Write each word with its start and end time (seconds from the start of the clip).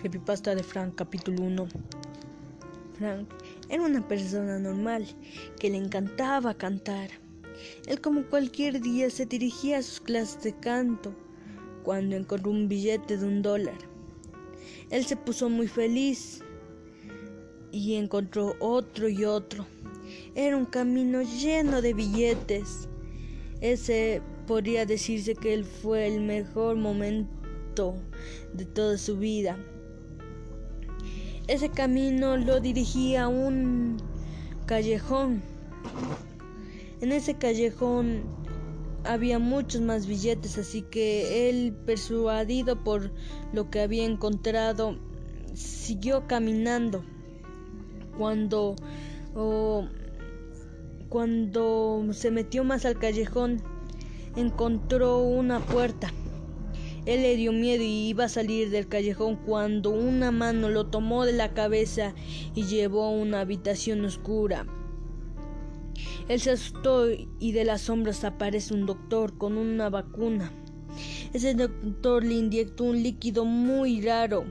Creepypasta 0.00 0.54
de 0.54 0.62
Frank, 0.62 0.94
capítulo 0.94 1.42
1. 1.42 1.68
Frank 2.94 3.28
era 3.68 3.82
una 3.82 4.08
persona 4.08 4.58
normal 4.58 5.06
que 5.58 5.68
le 5.68 5.76
encantaba 5.76 6.54
cantar. 6.54 7.10
Él 7.86 8.00
como 8.00 8.22
cualquier 8.22 8.80
día 8.80 9.10
se 9.10 9.26
dirigía 9.26 9.76
a 9.76 9.82
sus 9.82 10.00
clases 10.00 10.42
de 10.42 10.58
canto 10.58 11.14
cuando 11.82 12.16
encontró 12.16 12.50
un 12.50 12.66
billete 12.66 13.18
de 13.18 13.26
un 13.26 13.42
dólar. 13.42 13.76
Él 14.88 15.04
se 15.04 15.16
puso 15.16 15.50
muy 15.50 15.68
feliz 15.68 16.42
y 17.70 17.96
encontró 17.96 18.56
otro 18.58 19.06
y 19.06 19.26
otro. 19.26 19.66
Era 20.34 20.56
un 20.56 20.64
camino 20.64 21.20
lleno 21.20 21.82
de 21.82 21.92
billetes. 21.92 22.88
Ese 23.60 24.22
podría 24.46 24.86
decirse 24.86 25.34
que 25.34 25.52
él 25.52 25.66
fue 25.66 26.06
el 26.06 26.22
mejor 26.22 26.76
momento 26.76 27.96
de 28.54 28.64
toda 28.64 28.96
su 28.96 29.18
vida. 29.18 29.58
Ese 31.50 31.68
camino 31.68 32.36
lo 32.36 32.60
dirigía 32.60 33.24
a 33.24 33.28
un 33.28 33.96
callejón. 34.66 35.42
En 37.00 37.10
ese 37.10 37.34
callejón 37.34 38.22
había 39.02 39.40
muchos 39.40 39.80
más 39.80 40.06
billetes, 40.06 40.58
así 40.58 40.82
que 40.82 41.50
él, 41.50 41.76
persuadido 41.84 42.84
por 42.84 43.10
lo 43.52 43.68
que 43.68 43.80
había 43.80 44.04
encontrado, 44.04 44.96
siguió 45.52 46.28
caminando. 46.28 47.02
Cuando, 48.16 48.76
cuando 51.08 52.06
se 52.12 52.30
metió 52.30 52.62
más 52.62 52.84
al 52.84 52.96
callejón, 52.96 53.60
encontró 54.36 55.18
una 55.18 55.58
puerta. 55.58 56.12
Él 57.10 57.22
le 57.22 57.34
dio 57.34 57.52
miedo 57.52 57.82
y 57.82 58.06
iba 58.06 58.26
a 58.26 58.28
salir 58.28 58.70
del 58.70 58.86
callejón 58.86 59.34
cuando 59.34 59.90
una 59.90 60.30
mano 60.30 60.68
lo 60.68 60.86
tomó 60.86 61.24
de 61.24 61.32
la 61.32 61.52
cabeza 61.54 62.14
y 62.54 62.66
llevó 62.66 63.02
a 63.02 63.10
una 63.10 63.40
habitación 63.40 64.04
oscura. 64.04 64.64
Él 66.28 66.40
se 66.40 66.52
asustó 66.52 67.06
y 67.10 67.50
de 67.50 67.64
las 67.64 67.80
sombras 67.80 68.22
aparece 68.22 68.74
un 68.74 68.86
doctor 68.86 69.36
con 69.36 69.58
una 69.58 69.90
vacuna. 69.90 70.52
Ese 71.32 71.54
doctor 71.54 72.22
le 72.22 72.34
inyectó 72.34 72.84
un 72.84 73.02
líquido 73.02 73.44
muy 73.44 74.00
raro. 74.02 74.44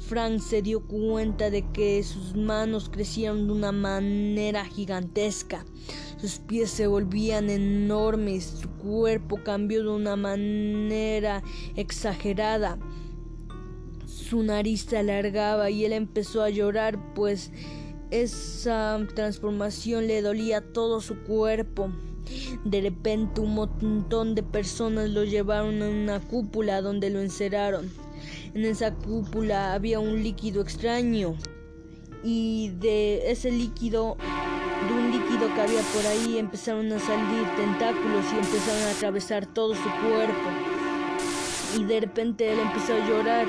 Frank 0.00 0.40
se 0.40 0.62
dio 0.62 0.84
cuenta 0.84 1.48
de 1.48 1.70
que 1.70 2.02
sus 2.02 2.34
manos 2.34 2.88
crecieron 2.88 3.46
de 3.46 3.52
una 3.52 3.70
manera 3.70 4.64
gigantesca. 4.64 5.64
Sus 6.20 6.40
pies 6.40 6.70
se 6.70 6.88
volvían 6.88 7.48
enormes, 7.48 8.44
su 8.44 8.68
cuerpo 8.70 9.38
cambió 9.44 9.84
de 9.84 9.90
una 9.90 10.16
manera 10.16 11.44
exagerada. 11.76 12.76
Su 14.04 14.42
nariz 14.42 14.86
se 14.88 14.98
alargaba 14.98 15.70
y 15.70 15.84
él 15.84 15.92
empezó 15.92 16.42
a 16.42 16.50
llorar, 16.50 17.14
pues 17.14 17.52
esa 18.10 18.98
transformación 19.14 20.08
le 20.08 20.20
dolía 20.20 20.60
todo 20.60 21.00
su 21.00 21.18
cuerpo. 21.20 21.90
De 22.64 22.80
repente 22.80 23.40
un 23.40 23.54
montón 23.54 24.34
de 24.34 24.42
personas 24.42 25.10
lo 25.10 25.22
llevaron 25.22 25.80
a 25.82 25.88
una 25.88 26.20
cúpula 26.20 26.82
donde 26.82 27.10
lo 27.10 27.20
encerraron. 27.20 27.90
En 28.54 28.64
esa 28.64 28.92
cúpula 28.92 29.72
había 29.72 30.00
un 30.00 30.22
líquido 30.24 30.62
extraño 30.62 31.36
y 32.24 32.70
de 32.80 33.30
ese 33.30 33.52
líquido 33.52 34.16
de 34.86 34.94
un 34.94 35.10
líquido 35.10 35.52
que 35.54 35.60
había 35.60 35.80
por 35.94 36.06
ahí 36.06 36.38
empezaron 36.38 36.92
a 36.92 36.98
salir 36.98 37.44
tentáculos 37.56 38.24
y 38.32 38.36
empezaron 38.36 38.82
a 38.82 38.90
atravesar 38.92 39.46
todo 39.46 39.74
su 39.74 39.82
cuerpo. 39.82 40.48
Y 41.78 41.84
de 41.84 42.00
repente 42.00 42.52
él 42.52 42.58
empezó 42.60 42.94
a 42.94 43.08
llorar 43.08 43.46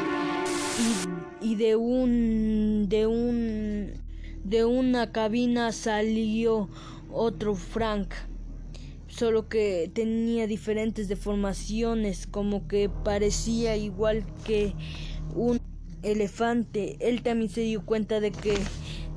y, 1.42 1.52
y 1.52 1.56
de 1.56 1.76
un 1.76 2.88
de 2.90 3.08
un 3.08 3.94
de 4.44 4.66
una 4.66 5.12
cabina 5.12 5.72
salió 5.72 6.70
otro 7.12 7.56
Frank, 7.56 8.14
solo 9.08 9.50
que 9.50 9.92
tenía 9.94 10.48
diferentes 10.48 11.08
deformaciones, 11.08 12.28
como 12.28 12.68
que 12.68 12.90
parecía 12.90 13.76
igual 13.76 14.26
que 14.46 14.74
un 15.36 15.60
elefante. 16.04 16.98
Él 17.00 17.22
también 17.22 17.50
se 17.50 17.62
dio 17.62 17.86
cuenta 17.86 18.20
de 18.20 18.32
que 18.32 18.56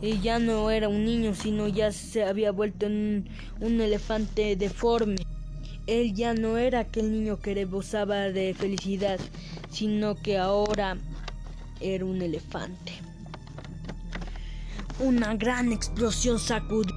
ya 0.02 0.40
no 0.40 0.70
era 0.70 0.88
un 0.88 1.04
niño, 1.04 1.34
sino 1.34 1.68
ya 1.68 1.92
se 1.92 2.24
había 2.24 2.50
vuelto 2.50 2.86
en 2.86 3.28
un 3.60 3.80
elefante 3.80 4.56
deforme. 4.56 5.16
Él 5.86 6.12
ya 6.14 6.34
no 6.34 6.58
era 6.58 6.80
aquel 6.80 7.12
niño 7.12 7.38
que 7.38 7.54
rebosaba 7.54 8.30
de 8.30 8.52
felicidad, 8.54 9.20
sino 9.70 10.16
que 10.16 10.38
ahora 10.38 10.96
era 11.80 12.04
un 12.04 12.20
elefante. 12.20 12.92
Una 14.98 15.34
gran 15.34 15.72
explosión 15.72 16.38
sacudió 16.38 16.94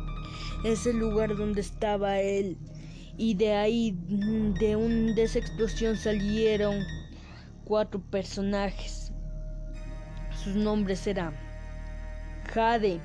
ese 0.63 0.91
lugar 0.91 1.35
donde 1.35 1.61
estaba 1.61 2.19
él 2.19 2.57
y 3.17 3.35
de 3.35 3.53
ahí 3.53 3.95
de, 4.59 4.75
un, 4.75 5.13
de 5.13 5.23
esa 5.23 5.39
explosión 5.39 5.95
salieron 5.95 6.83
cuatro 7.65 8.01
personajes. 8.01 9.11
Sus 10.43 10.55
nombres 10.55 11.05
eran 11.07 11.44
Jade, 12.55 13.01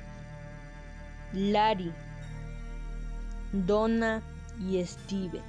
Larry, 1.33 1.91
Donna 3.51 4.21
y 4.57 4.81
Steven. 4.85 5.41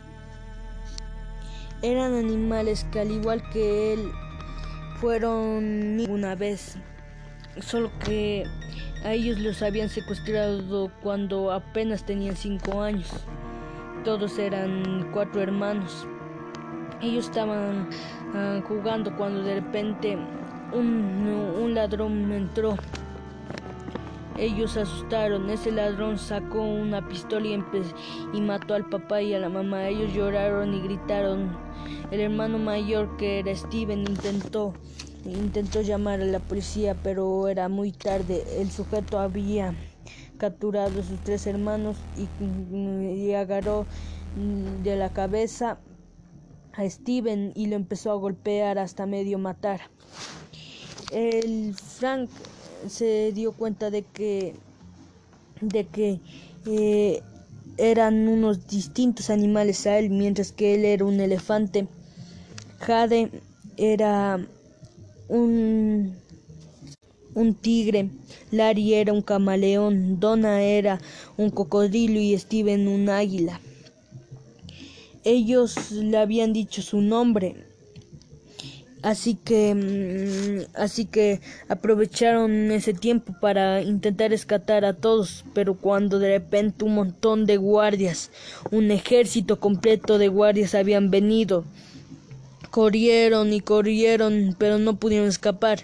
Eran 1.83 2.17
animales 2.17 2.85
que 2.91 2.99
al 2.99 3.12
igual 3.12 3.49
que 3.51 3.93
él 3.93 4.11
fueron 4.97 6.01
una 6.11 6.35
vez, 6.35 6.79
solo 7.61 7.93
que 8.01 8.45
a 9.05 9.12
ellos 9.12 9.39
los 9.39 9.62
habían 9.62 9.89
secuestrado 9.89 10.91
cuando 11.01 11.53
apenas 11.53 12.05
tenían 12.05 12.35
cinco 12.35 12.83
años. 12.83 13.09
Todos 14.05 14.37
eran 14.37 15.11
cuatro 15.12 15.41
hermanos. 15.41 16.09
Ellos 17.01 17.27
estaban 17.27 17.89
ah, 18.35 18.61
jugando 18.67 19.15
cuando 19.17 19.45
de 19.45 19.61
repente 19.61 20.19
un, 20.73 21.55
un 21.57 21.75
ladrón 21.75 22.33
entró 22.33 22.77
ellos 24.43 24.77
asustaron. 24.77 25.49
Ese 25.51 25.71
ladrón 25.71 26.19
sacó 26.19 26.63
una 26.63 27.07
pistola 27.09 27.47
y, 27.47 27.63
y, 28.33 28.41
mató 28.41 28.75
al 28.75 28.89
papá 28.89 29.23
y 29.23 29.35
a 29.35 29.39
la 29.39 29.49
mamá. 29.49 29.89
Ellos 29.89 30.13
lloraron 30.13 30.75
y 30.75 30.81
gritaron. 30.81 31.57
El 32.11 32.21
hermano 32.21 32.59
mayor, 32.59 33.17
que 33.17 33.39
era 33.39 33.55
Steven, 33.55 34.01
intentó, 34.01 34.75
intentó 35.25 35.81
llamar 35.81 36.21
a 36.21 36.25
la 36.25 36.41
policía, 36.41 36.97
pero 37.03 37.49
era 37.49 37.69
muy 37.69 37.93
tarde. 37.93 38.45
El 38.59 38.71
sujeto 38.71 39.19
había 39.19 39.75
capturado 40.39 41.01
a 41.01 41.05
sus 41.05 41.21
tres 41.21 41.47
hermanos 41.47 41.97
y, 42.17 42.45
y 42.45 43.35
agarró 43.35 43.87
de 44.83 44.97
la 44.97 45.13
cabeza 45.13 45.79
a 46.73 46.89
Steven 46.89 47.53
y 47.55 47.67
lo 47.67 47.77
empezó 47.77 48.11
a 48.11 48.15
golpear 48.15 48.79
hasta 48.79 49.07
medio 49.07 49.39
matar. 49.39 49.83
El 51.13 51.75
Frank 51.75 52.31
se 52.88 53.32
dio 53.32 53.53
cuenta 53.53 53.91
de 53.91 54.03
que 54.03 54.54
de 55.60 55.87
que 55.87 56.20
eh, 56.66 57.22
eran 57.78 58.28
unos 58.28 58.66
distintos 58.66 59.31
animales 59.31 59.87
a 59.87 59.98
él, 59.98 60.10
mientras 60.10 60.53
que 60.53 60.75
él 60.75 60.84
era 60.84 61.04
un 61.04 61.20
elefante. 61.20 61.87
Jade 62.81 63.31
era 63.76 64.44
un, 65.28 66.16
un 67.34 67.54
tigre, 67.54 68.10
Larry 68.50 68.94
era 68.94 69.12
un 69.12 69.22
camaleón, 69.22 70.20
Donna 70.20 70.62
era 70.62 71.00
un 71.37 71.50
cocodrilo 71.50 72.20
y 72.20 72.37
Steven 72.37 72.88
un 72.88 73.09
águila. 73.09 73.60
Ellos 75.25 75.93
le 75.93 76.19
habían 76.19 76.53
dicho 76.53 76.82
su 76.82 77.00
nombre, 77.00 77.64
Así 79.03 79.35
que, 79.35 79.75
mm, 79.75 80.77
así 80.81 81.07
que 81.07 81.41
aprovecharon 81.69 82.71
ese 82.71 82.94
tiempo 82.94 83.35
para 83.41 83.82
intentar 83.82 84.31
rescatar 84.31 84.85
a 84.85 84.94
todos, 84.94 85.44
pero 85.55 85.75
cuando 85.75 86.21
de 86.21 86.29
repente 86.29 86.85
un 86.85 86.94
montón 86.94 87.44
de 87.44 87.56
guardias, 87.56 88.31
un 88.71 88.93
ejército 88.93 89.59
completo 89.59 90.19
de 90.19 90.29
guardias 90.29 90.76
habían 90.76 91.11
venido, 91.11 91.65
corrieron 92.71 93.53
y 93.53 93.61
corrieron, 93.61 94.55
pero 94.56 94.79
no 94.79 94.97
pudieron 94.97 95.29
escapar. 95.29 95.81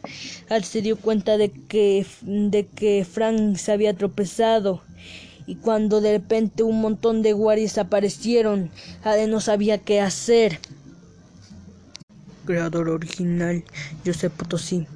Al 0.49 0.63
se 0.63 0.81
dio 0.81 0.97
cuenta 0.97 1.37
de 1.39 1.51
que, 1.51 2.07
de 2.23 2.67
que 2.67 3.05
Frank 3.05 3.57
se 3.57 3.73
había 3.73 3.95
tropezado. 3.95 4.83
Y 5.47 5.57
cuando 5.57 6.01
de 6.01 6.13
repente 6.13 6.63
un 6.63 6.81
montón 6.81 7.23
de 7.23 7.33
guardias 7.33 7.79
aparecieron, 7.79 8.71
Ade 9.03 9.27
no 9.27 9.41
sabía 9.41 9.79
qué 9.79 10.01
hacer 10.01 10.61
creador 12.49 12.89
original 12.89 13.63
Josep 14.07 14.33
Potosí. 14.33 14.87